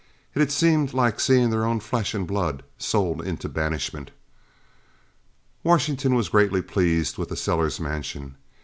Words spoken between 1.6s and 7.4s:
own flesh and blood sold into banishment. Washington was greatly pleased with the